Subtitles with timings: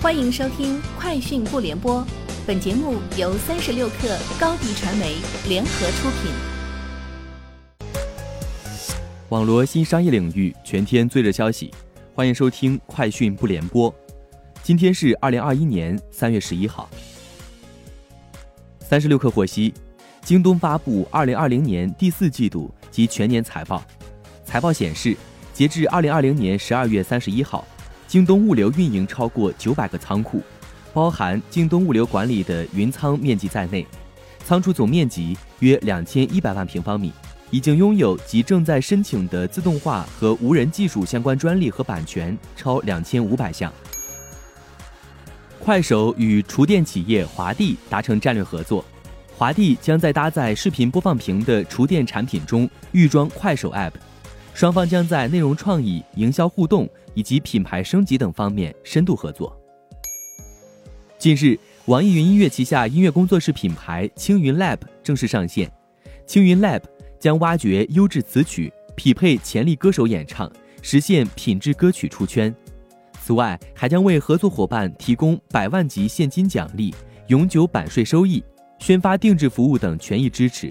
[0.00, 2.00] 欢迎收听《快讯不联播》，
[2.46, 5.16] 本节目由三十六克高低传媒
[5.48, 6.30] 联合出品。
[9.30, 11.74] 网罗新商业领域全天最热消息，
[12.14, 13.92] 欢迎收听《快讯不联播》。
[14.62, 16.88] 今天是二零二一年三月十一号。
[18.78, 19.74] 三十六克获悉，
[20.22, 23.82] 京东发布二零二零年第四季度及全年财报。
[24.44, 25.16] 财报显示，
[25.52, 27.66] 截至二零二零年十二月三十一号。
[28.08, 30.42] 京东物流运营超过九百个仓库，
[30.94, 33.86] 包含京东物流管理的云仓面积在内，
[34.46, 37.12] 仓储总面积约两千一百万平方米，
[37.50, 43.70] 已经拥有及正在申请的自动化和无人技术相关专利和版权超两千五百项。
[45.60, 48.82] 快手与厨电企业华帝达成战略合作，
[49.36, 53.92] 华帝将在搭载视频播放屏的厨电产品中预装快手 App。
[54.58, 59.56] 双方将在内容创意、营销互动以及品牌升级等方面深度合作。
[61.16, 65.70] 近日，网易云音乐旗下音乐工作室品牌青云 Lab 正式上线。
[66.26, 66.82] 青云 Lab
[67.20, 70.50] 将挖掘优质词曲，匹配潜力歌手演唱，
[70.82, 72.52] 实现品质歌曲出圈。
[73.22, 76.92] 此外，还将为合作伙伴提供百万级现金奖励、
[77.28, 78.42] 永久版税收益、
[78.80, 80.68] 宣发定制服务等权益支持。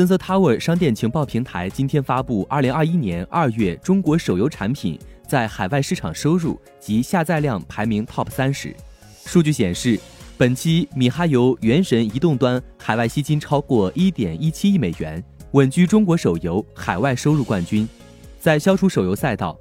[0.00, 4.98] Sensor Tower 商店情报平台今天发布二零二一年二月中国手游产品
[5.28, 8.74] 在海外市场收入及下载量排名 TOP 三十。
[9.26, 10.00] 数据显示，
[10.38, 17.86] 本期米哈游原神移动端海外吸金超过一点一七亿美元，稳居中国手游海外收入冠军。
[18.38, 19.54] 在消除手游赛道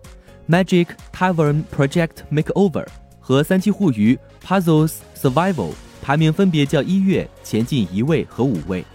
[0.48, 2.88] ，Magic Tavern Project Makeover
[3.20, 8.86] 和三七互娱 Puzzles Survival 排名分别较一月前进一位和五位。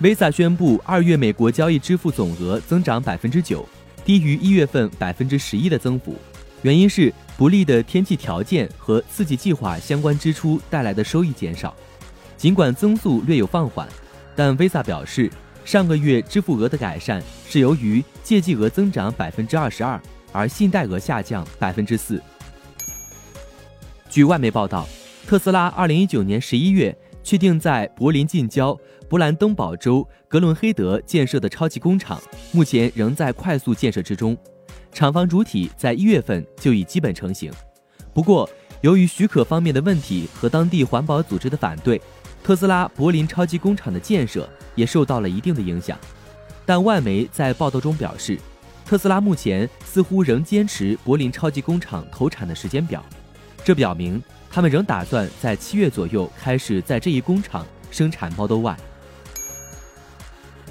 [0.00, 3.68] Visa 宣布，二月美国交易支付总额增长百分之九，
[4.04, 6.14] 低于一月份百分之十一的增幅。
[6.62, 11.74] 原因是不利的天气条件和刺激计划相关支出带来的收益减少。
[12.36, 13.88] 尽管增速略有放缓，
[14.36, 15.28] 但 Visa 表示，
[15.64, 22.22] 上个月支付额的改善是由于借记额增长百分之二十二，而信贷额下降百分之四。
[24.08, 24.88] 据外媒报道，
[25.26, 26.96] 特斯拉二零一九年十一月。
[27.28, 28.74] 确定在柏林近郊
[29.06, 32.18] 勃兰登堡州格伦黑德建设的超级工厂，
[32.52, 34.34] 目前仍在快速建设之中。
[34.92, 37.52] 厂房主体在一月份就已基本成型。
[38.14, 38.48] 不过，
[38.80, 42.00] 由于许可方面的问题和当地环保组织的反对，
[42.42, 45.98] 特斯拉柏林超级工厂的建设也受到了一定的影响。
[46.64, 48.38] 但外媒在报道中表示，
[48.86, 53.04] 特斯拉目前似乎仍坚持柏林超级工厂投产的时间表，
[53.68, 54.22] 这表明。
[54.50, 58.76] 他们仍打算在七月左右开始在这一工厂生产 Model Y。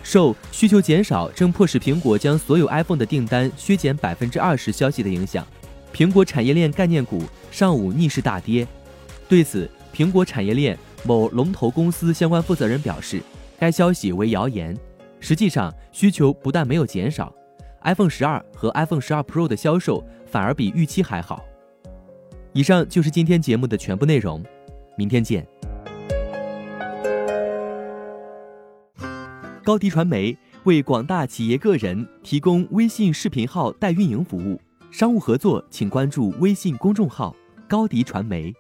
[0.02, 5.46] 受需求减少正迫使苹果将所有 iPhone 的订单削减百分之二十消息的影响，
[5.94, 7.22] 苹果产业链概念股
[7.52, 8.68] 上午逆势大跌。
[9.30, 13.22] 对此，苹果产业链某龙头公司相关负责人表示，
[13.59, 14.75] 该消息为谣言。
[15.19, 17.31] 实际上，需求不但没有减少
[17.84, 21.46] ，iPhone 十二和 iPhone 十二 Pro 的销售反而比预期还好。
[22.57, 24.44] 以上就是今天节目的全部内容，
[24.97, 25.47] 明天见。
[29.63, 34.59] 高迪传媒为广大企业个人提供微信视频号代运营服务，
[34.90, 37.35] 商务合作请关注微信公众号
[37.69, 38.51] 高迪传媒。